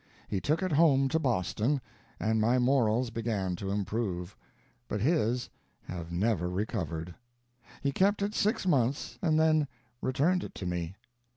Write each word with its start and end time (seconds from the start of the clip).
He 0.27 0.41
took 0.41 0.63
it 0.63 0.71
home 0.71 1.09
to 1.09 1.19
Boston, 1.19 1.79
and 2.19 2.41
my 2.41 2.57
morals 2.57 3.11
began 3.11 3.55
to 3.57 3.69
improve, 3.69 4.35
but 4.87 4.99
his 4.99 5.47
have 5.83 6.11
never 6.11 6.49
recovered. 6.49 7.13
He 7.83 7.91
kept 7.91 8.23
it 8.23 8.33
six 8.33 8.65
months, 8.65 9.19
and 9.21 9.39
then 9.39 9.67
returned 10.01 10.43
it 10.43 10.55
to 10.55 10.65
me. 10.65 10.95